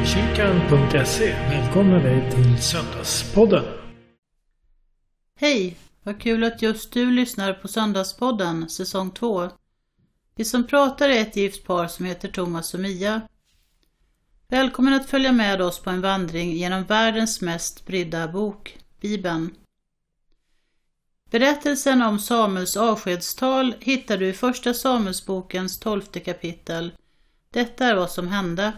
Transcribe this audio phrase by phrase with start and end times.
[0.00, 3.64] Pingstkyrkan.se välkomnar dig till Söndagspodden.
[5.36, 5.76] Hej!
[6.02, 9.50] Vad kul att just du lyssnar på Söndagspodden, säsong 2.
[10.36, 13.20] Vi som pratar är ett gift par som heter Thomas och Mia.
[14.48, 19.54] Välkommen att följa med oss på en vandring genom världens mest spridda bok, Bibeln.
[21.30, 26.92] Berättelsen om Samuels avskedstal hittar du i Första Samuelsbokens tolfte kapitel.
[27.52, 28.72] Detta är vad som hände.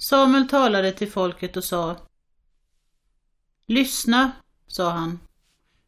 [0.00, 1.96] Samuel talade till folket och sa
[3.66, 4.32] Lyssna,
[4.66, 5.18] sa han.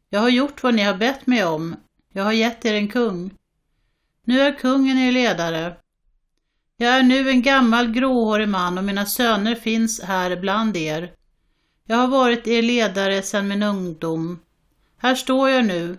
[0.09, 1.75] Jag har gjort vad ni har bett mig om.
[2.13, 3.31] Jag har gett er en kung.
[4.23, 5.77] Nu är kungen er ledare.
[6.77, 11.13] Jag är nu en gammal gråhårig man och mina söner finns här bland er.
[11.85, 14.39] Jag har varit er ledare sedan min ungdom.
[14.97, 15.97] Här står jag nu.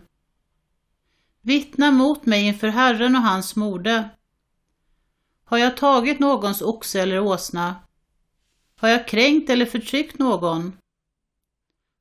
[1.40, 4.08] Vittna mot mig inför Herren och hans mode.
[5.44, 7.83] Har jag tagit någons oxe eller åsna?
[8.84, 10.76] Har jag kränkt eller förtryckt någon?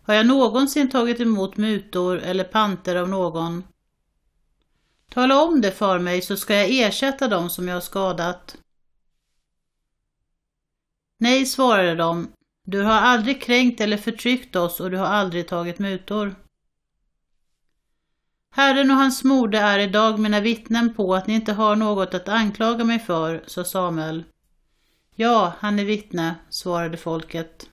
[0.03, 3.63] Har jag någonsin tagit emot mutor eller panter av någon?
[5.09, 8.57] Tala om det för mig så ska jag ersätta dem som jag har skadat.
[11.19, 12.31] Nej, svarade de,
[12.65, 16.35] du har aldrig kränkt eller förtryckt oss och du har aldrig tagit mutor.
[18.51, 22.27] Herren och hans mode är idag mina vittnen på att ni inte har något att
[22.27, 24.23] anklaga mig för, sa Samuel.
[25.15, 27.69] Ja, han är vittne, svarade folket.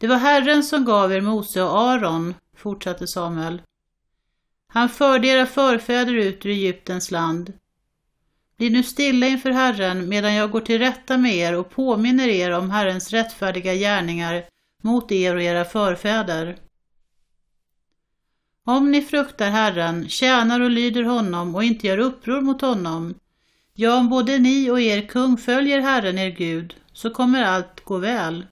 [0.00, 3.62] Det var Herren som gav er Mose och Aron, fortsatte Samuel.
[4.66, 7.52] Han förde era förfäder ut ur Egyptens land.
[8.56, 12.50] Bli nu stilla inför Herren medan jag går till rätta med er och påminner er
[12.50, 14.44] om Herrens rättfärdiga gärningar
[14.82, 16.56] mot er och era förfäder.
[18.64, 23.14] Om ni fruktar Herren, tjänar och lyder honom och inte gör uppror mot honom,
[23.74, 27.98] ja, om både ni och er kung följer Herren er Gud, så kommer allt gå
[27.98, 28.46] väl.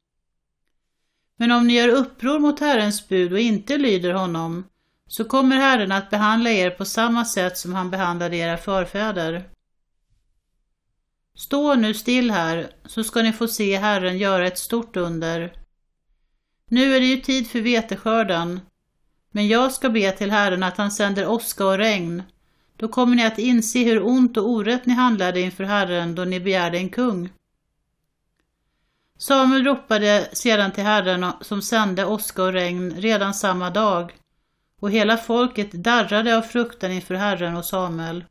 [1.37, 4.65] Men om ni gör uppror mot Herrens bud och inte lyder honom,
[5.06, 9.44] så kommer Herren att behandla er på samma sätt som han behandlade era förfäder.
[11.34, 15.53] Stå nu still här, så ska ni få se Herren göra ett stort under.
[16.67, 18.61] Nu är det ju tid för veteskörden,
[19.31, 22.23] men jag ska be till Herren att han sänder åska och regn.
[22.81, 26.41] Då kommer ni att inse hur ont och orätt ni handlade inför Herren då ni
[26.41, 27.33] begärde en kung.
[29.19, 34.13] Samuel ropade sedan till Herren som sände åska och regn redan samma dag,
[34.81, 38.25] och hela folket darrade av fruktan inför Herren och Samuel.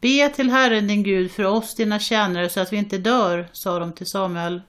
[0.00, 3.78] Be till Herren din Gud för oss dina tjänare så att vi inte dör, sa
[3.78, 4.62] de till Samuel.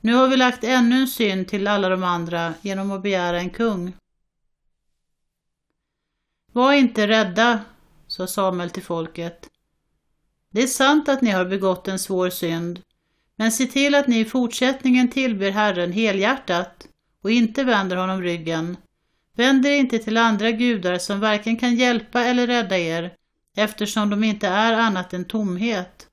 [0.00, 3.50] Nu har vi lagt ännu en synd till alla de andra genom att begära en
[3.50, 3.92] kung.
[6.54, 7.60] Var inte rädda,
[8.06, 9.50] sa Samuel till folket.
[10.50, 12.80] Det är sant att ni har begått en svår synd,
[13.36, 16.86] men se till att ni i fortsättningen tillber Herren helhjärtat
[17.22, 18.76] och inte vänder honom ryggen.
[19.36, 23.14] Vänd er inte till andra gudar som varken kan hjälpa eller rädda er,
[23.56, 26.06] eftersom de inte är annat än tomhet.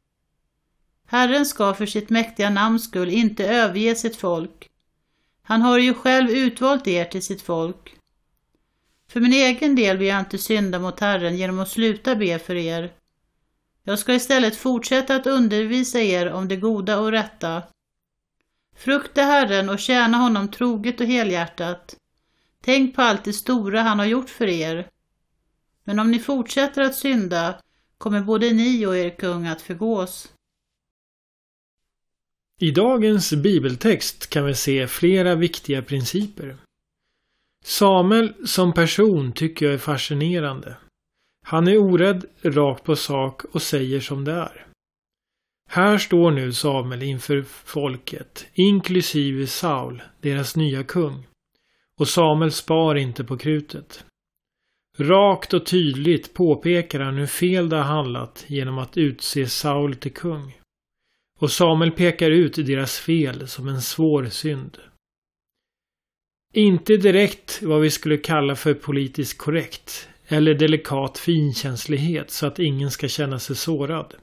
[1.07, 4.69] Herren ska för sitt mäktiga namns skull inte överge sitt folk.
[5.43, 7.97] Han har ju själv utvalt er till sitt folk.
[9.11, 12.55] För min egen del vill jag inte synda mot Herren genom att sluta be för
[12.55, 12.93] er.
[13.83, 17.63] Jag ska istället fortsätta att undervisa er om det goda och rätta.
[18.75, 21.95] Frukta Herren och tjäna honom troget och helhjärtat.
[22.63, 24.87] Tänk på allt det stora han har gjort för er.
[25.83, 27.61] Men om ni fortsätter att synda
[27.97, 30.33] kommer både ni och er kung att förgås.
[32.59, 36.57] I dagens bibeltext kan vi se flera viktiga principer.
[37.63, 40.77] Samuel som person tycker jag är fascinerande.
[41.45, 44.67] Han är orädd, rakt på sak och säger som det är.
[45.69, 51.27] Här står nu Samuel inför folket, inklusive Saul, deras nya kung.
[51.99, 54.05] Och Samuel spar inte på krutet.
[54.97, 60.13] Rakt och tydligt påpekar han hur fel det har handlat genom att utse Saul till
[60.13, 60.57] kung.
[61.39, 64.77] Och Samuel pekar ut deras fel som en svår synd.
[66.53, 72.91] Inte direkt vad vi skulle kalla för politiskt korrekt eller delikat finkänslighet så att ingen
[72.91, 74.13] ska känna sig sårad.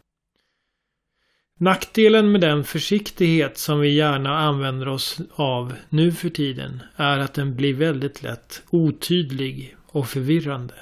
[1.61, 7.35] Nackdelen med den försiktighet som vi gärna använder oss av nu för tiden är att
[7.35, 10.75] den blir väldigt lätt otydlig och förvirrande.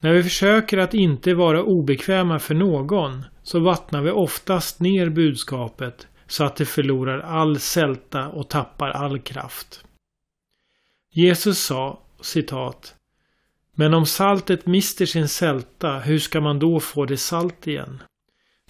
[0.00, 6.06] När vi försöker att inte vara obekväma för någon så vattnar vi oftast ner budskapet
[6.26, 9.84] så att det förlorar all sälta och tappar all kraft.
[11.14, 12.94] Jesus sa, citat,
[13.74, 18.02] Men om saltet mister sin sälta, hur ska man då få det salt igen?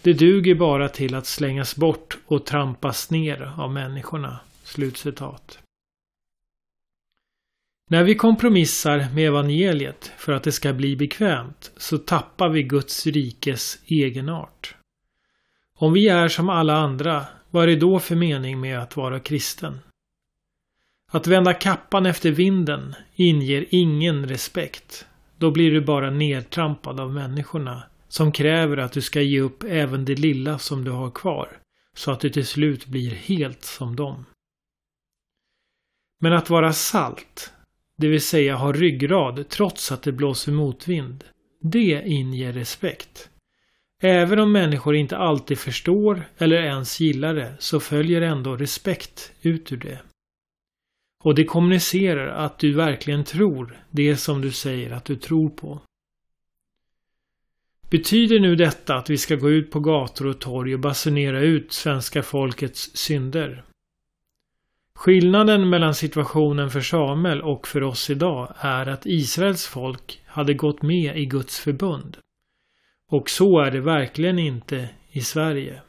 [0.03, 4.41] Det duger bara till att slängas bort och trampas ner av människorna.
[4.65, 5.59] Slutcitat.
[7.91, 13.07] När vi kompromissar med evangeliet för att det ska bli bekvämt så tappar vi Guds
[13.07, 14.75] rikes egenart.
[15.79, 19.21] Om vi är som alla andra, vad är det då för mening med att vara
[19.21, 19.79] kristen?
[21.15, 25.07] Att vända kappan efter vinden inger ingen respekt.
[25.39, 30.05] Då blir du bara nedtrampad av människorna som kräver att du ska ge upp även
[30.05, 31.59] det lilla som du har kvar
[31.97, 34.25] så att du till slut blir helt som dem.
[36.21, 37.53] Men att vara salt,
[37.99, 41.25] det vill säga ha ryggrad trots att det blåser motvind,
[41.61, 43.29] det inger respekt.
[44.03, 49.73] Även om människor inte alltid förstår eller ens gillar det så följer ändå respekt ut
[49.73, 49.99] ur det.
[51.25, 55.81] Och det kommunicerar att du verkligen tror det som du säger att du tror på.
[57.91, 61.73] Betyder nu detta att vi ska gå ut på gator och torg och basunera ut
[61.73, 63.65] svenska folkets synder?
[64.95, 70.83] Skillnaden mellan situationen för Samuel och för oss idag är att Israels folk hade gått
[70.83, 72.17] med i Guds förbund.
[73.09, 75.83] Och så är det verkligen inte i Sverige.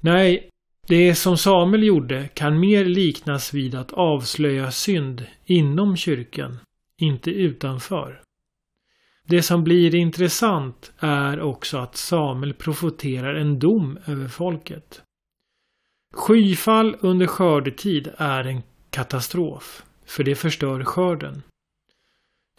[0.00, 0.50] Nej,
[0.88, 6.58] det som Samuel gjorde kan mer liknas vid att avslöja synd inom kyrkan,
[6.96, 8.22] inte utanför.
[9.24, 15.02] Det som blir intressant är också att Samuel profeterar en dom över folket.
[16.14, 21.42] Skyfall under skördetid är en katastrof, för det förstör skörden.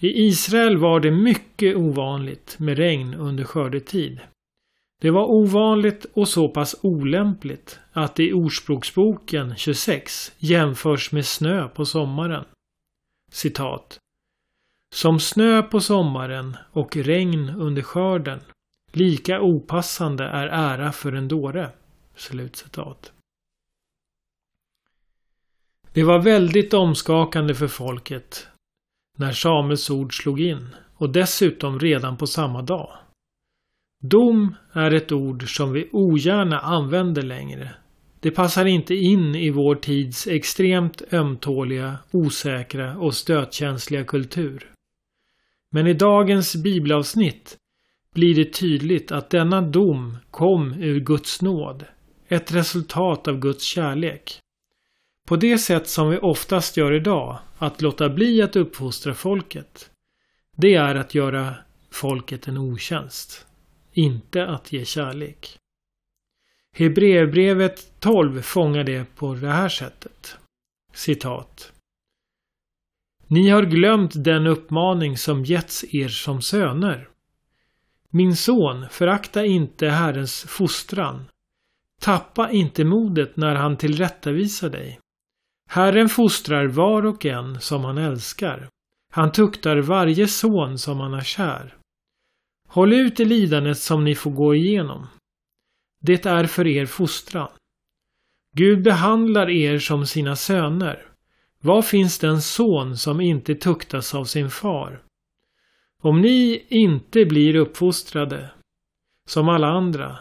[0.02, 4.20] I Israel var det mycket ovanligt med regn under skördetid.
[5.01, 11.68] Det var ovanligt och så pass olämpligt att det i Ordspråksboken 26 jämförs med snö
[11.68, 12.46] på sommaren.
[13.31, 14.00] Citat.
[14.96, 18.40] Som snö på sommaren och regn under skörden.
[18.92, 21.72] Lika opassande är ära för en dåre.
[22.16, 23.13] Slutcitat.
[25.94, 28.48] Det var väldigt omskakande för folket
[29.18, 32.98] när Samuels ord slog in och dessutom redan på samma dag.
[34.01, 37.75] Dom är ett ord som vi ogärna använder längre.
[38.19, 44.72] Det passar inte in i vår tids extremt ömtåliga, osäkra och stötkänsliga kultur.
[45.72, 47.57] Men i dagens bibelavsnitt
[48.16, 51.86] blir det tydligt att denna dom kom ur Guds nåd.
[52.28, 54.40] Ett resultat av Guds kärlek.
[55.28, 59.90] På det sätt som vi oftast gör idag, att låta bli att uppfostra folket.
[60.57, 61.56] Det är att göra
[61.92, 63.46] folket en otjänst.
[63.94, 65.57] Inte att ge kärlek.
[66.75, 70.38] Hebreerbrevet 12 fångar det på det här sättet.
[70.94, 71.74] Citat.
[73.27, 77.09] Ni har glömt den uppmaning som getts er som söner.
[78.09, 81.25] Min son, förakta inte Herrens fostran.
[82.01, 85.00] Tappa inte modet när han tillrättavisar dig.
[85.69, 88.69] Herren fostrar var och en som han älskar.
[89.13, 91.79] Han tuktar varje son som han har kär.
[92.71, 95.07] Håll ut i lidandet som ni får gå igenom.
[96.01, 97.51] Det är för er fostran.
[98.56, 101.06] Gud behandlar er som sina söner.
[101.62, 105.03] Var finns den son som inte tuktas av sin far?
[106.01, 108.50] Om ni inte blir uppfostrade
[109.27, 110.17] som alla andra,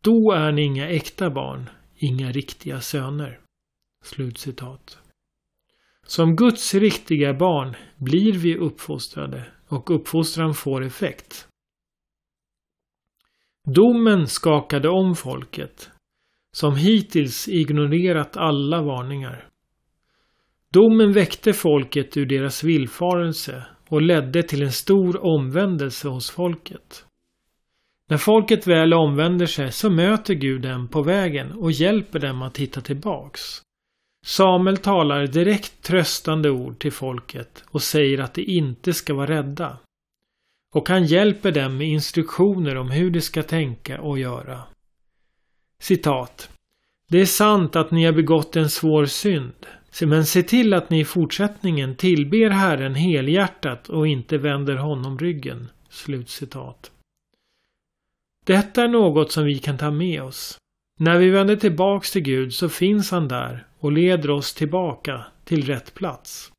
[0.00, 3.40] då är ni inga äkta barn, inga riktiga söner.
[4.04, 4.98] Slutcitat.
[6.06, 11.46] Som Guds riktiga barn blir vi uppfostrade och uppfostran får effekt.
[13.68, 15.90] Domen skakade om folket,
[16.56, 19.48] som hittills ignorerat alla varningar.
[20.72, 27.04] Domen väckte folket ur deras villfarelse och ledde till en stor omvändelse hos folket.
[28.08, 32.56] När folket väl omvänder sig så möter Gud dem på vägen och hjälper dem att
[32.56, 33.40] hitta tillbaks.
[34.26, 39.78] Samuel talar direkt tröstande ord till folket och säger att de inte ska vara rädda.
[40.74, 44.62] Och han hjälper dem med instruktioner om hur de ska tänka och göra.
[45.78, 46.50] Citat.
[47.08, 49.66] Det är sant att ni har begått en svår synd.
[50.02, 55.68] Men se till att ni i fortsättningen tillber Herren helhjärtat och inte vänder honom ryggen.
[55.88, 56.90] Slutcitat.
[58.46, 60.58] Detta är något som vi kan ta med oss.
[60.98, 65.66] När vi vänder tillbaks till Gud så finns han där och leder oss tillbaka till
[65.66, 66.52] rätt plats.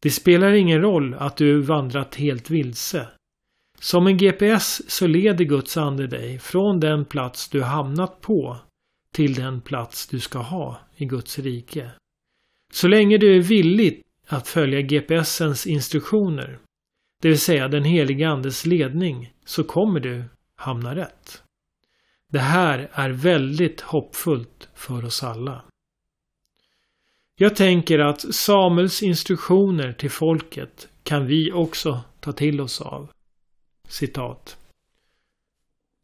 [0.00, 3.08] Det spelar ingen roll att du vandrat helt vilse.
[3.80, 8.58] Som en GPS så leder Guds ande dig från den plats du hamnat på
[9.12, 11.90] till den plats du ska ha i Guds rike.
[12.72, 16.58] Så länge du är villig att följa GPSens instruktioner,
[17.22, 20.24] det vill säga den heliga Andes ledning, så kommer du
[20.56, 21.42] hamna rätt.
[22.32, 25.64] Det här är väldigt hoppfullt för oss alla.
[27.36, 33.10] Jag tänker att Samuels instruktioner till folket kan vi också ta till oss av.
[33.94, 34.56] Citat.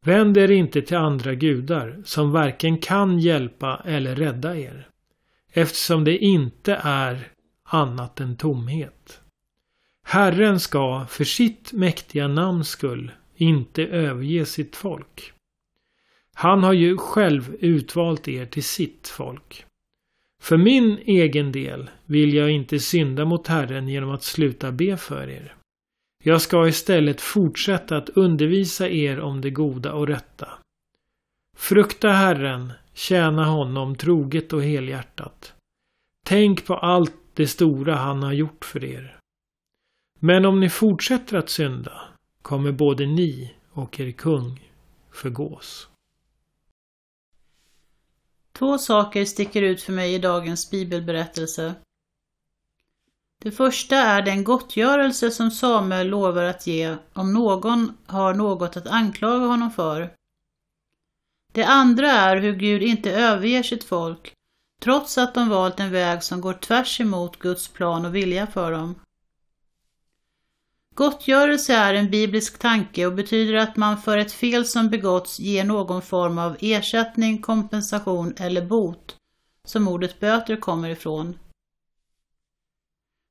[0.06, 4.88] Vänd er inte till andra gudar som varken kan hjälpa eller rädda er.
[5.52, 7.28] Eftersom det inte är
[7.64, 9.20] annat än tomhet.
[10.06, 15.32] Herren ska för sitt mäktiga namns skull inte överge sitt folk.
[16.34, 19.64] Han har ju själv utvalt er till sitt folk.
[20.42, 25.28] För min egen del vill jag inte synda mot Herren genom att sluta be för
[25.30, 25.56] er.
[26.22, 30.48] Jag ska istället fortsätta att undervisa er om det goda och rätta.
[31.56, 35.54] Frukta Herren, tjäna honom troget och helhjärtat.
[36.26, 39.18] Tänk på allt det stora han har gjort för er.
[40.18, 42.02] Men om ni fortsätter att synda
[42.42, 44.60] kommer både ni och er kung
[45.12, 45.88] förgås.
[48.52, 51.74] Två saker sticker ut för mig i dagens bibelberättelse.
[53.42, 58.86] Det första är den gottgörelse som Samuel lovar att ge om någon har något att
[58.86, 60.12] anklaga honom för.
[61.52, 64.32] Det andra är hur Gud inte överger sitt folk,
[64.82, 68.72] trots att de valt en väg som går tvärs emot Guds plan och vilja för
[68.72, 68.94] dem.
[70.94, 75.64] Gottgörelse är en biblisk tanke och betyder att man för ett fel som begåtts ger
[75.64, 79.16] någon form av ersättning, kompensation eller bot,
[79.64, 81.38] som ordet böter kommer ifrån.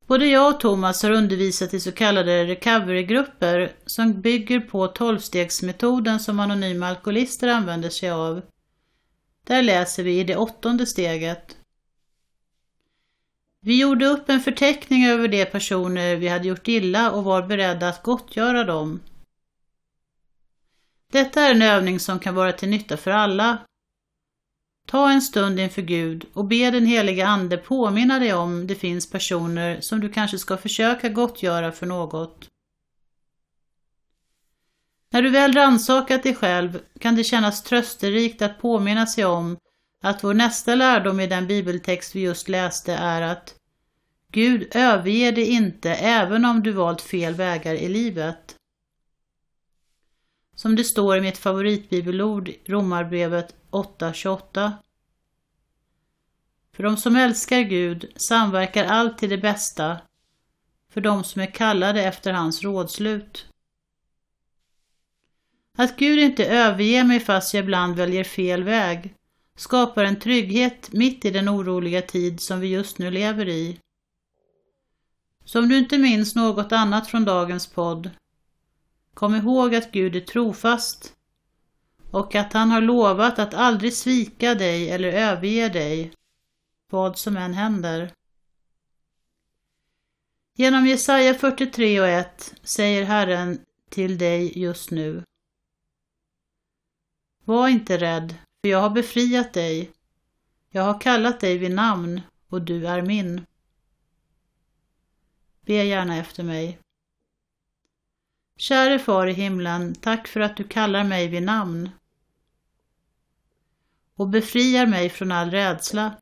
[0.09, 6.39] Både jag och Thomas har undervisat i så kallade recoverygrupper som bygger på tolvstegsmetoden som
[6.39, 8.41] anonyma alkoholister använder sig av.
[9.47, 11.57] Där läser vi i det åttonde steget.
[13.61, 17.89] Vi gjorde upp en förteckning över de personer vi hade gjort illa och var beredda
[17.89, 18.99] att gottgöra dem.
[21.11, 23.57] Detta är en övning som kan vara till nytta för alla.
[24.89, 29.11] Ta en stund inför Gud och be den heliga Ande påminna dig om det finns
[29.11, 32.47] personer som du kanske ska försöka gottgöra för något.
[35.11, 39.57] När du väl rannsakat dig själv kan det kännas trösterikt att påminna sig om
[40.03, 43.55] att vår nästa lärdom i den bibeltext vi just läste är att
[44.31, 48.55] Gud överger dig inte även om du valt fel vägar i livet.
[50.55, 54.71] Som det står i mitt favoritbibelord, Romarbrevet 8.28.
[56.73, 59.97] För de som älskar Gud samverkar allt till det bästa,
[60.93, 63.47] för de som är kallade efter hans rådslut.
[65.77, 69.13] Att Gud inte överger mig fast jag ibland väljer fel väg
[69.55, 73.79] skapar en trygghet mitt i den oroliga tid som vi just nu lever i.
[75.45, 78.09] Så om du inte minns något annat från dagens podd,
[79.13, 81.13] kom ihåg att Gud är trofast
[82.11, 86.11] och att han har lovat att aldrig svika dig eller överge dig,
[86.89, 88.11] vad som än händer.
[90.55, 95.23] Genom Jesaja 43 och 1 säger Herren till dig just nu.
[97.45, 99.91] Var inte rädd, för jag har befriat dig.
[100.69, 103.45] Jag har kallat dig vid namn och du är min.
[105.61, 106.79] Be gärna efter mig.
[108.57, 111.89] Käre Far i himlen, tack för att du kallar mig vid namn
[114.19, 116.17] och befriar mig från all rädsla.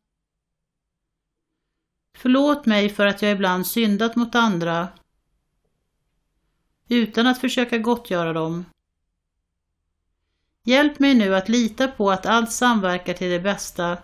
[2.17, 4.87] Förlåt mig för att jag ibland syndat mot andra
[6.87, 8.65] utan att försöka gottgöra dem.
[10.63, 13.97] Hjälp mig nu att lita på att allt samverkar till det bästa.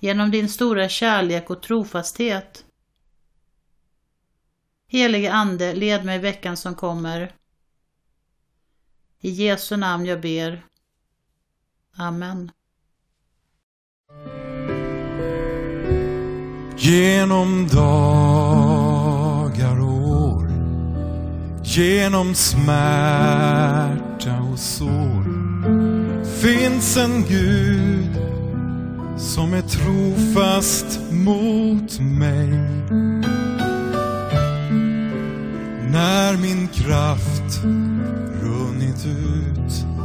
[0.00, 2.64] Genom din stora kärlek och trofasthet.
[4.88, 7.34] Helige Ande, led mig veckan som kommer.
[9.20, 10.67] I Jesu namn jag ber.
[12.00, 12.50] Amen.
[16.76, 20.52] Genom dagar och år
[21.62, 25.24] Genom smärta och sår
[26.24, 28.18] finns en Gud
[29.16, 32.48] som är trofast mot mig.
[35.90, 37.64] När min kraft
[38.42, 39.97] runnit ut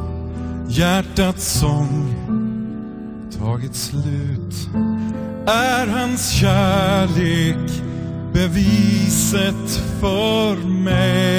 [0.77, 2.15] hjärtats sång
[3.39, 4.69] tagit slut
[5.47, 7.81] är hans kärlek
[8.33, 11.32] beviset för mig.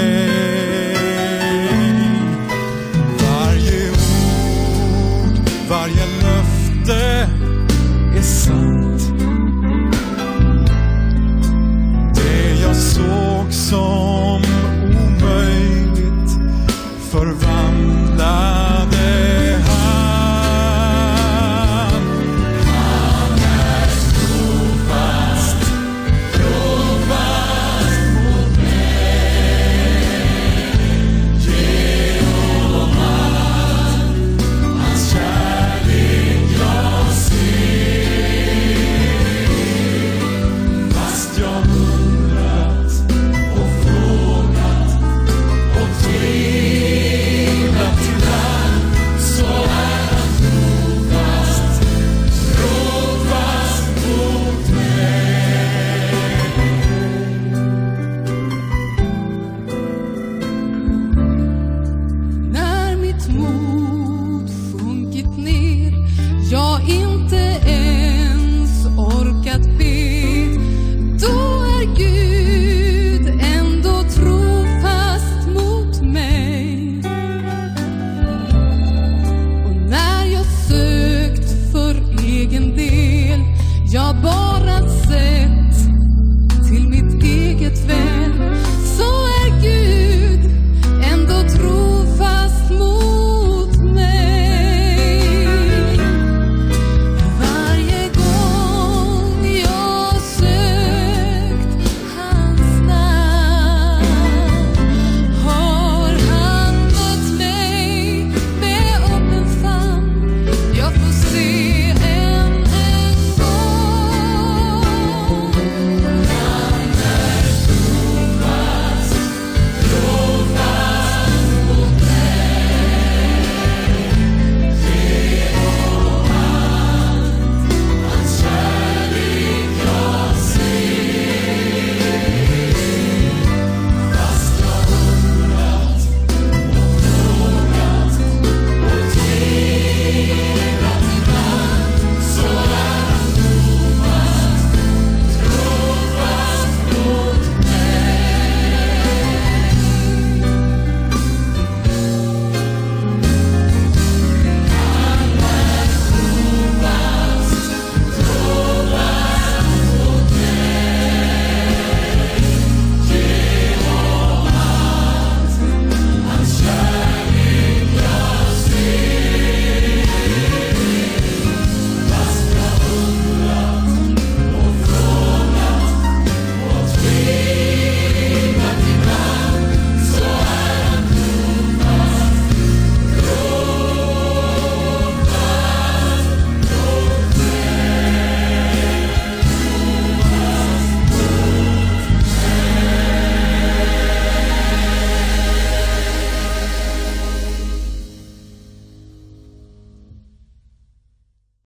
[66.50, 67.13] You're in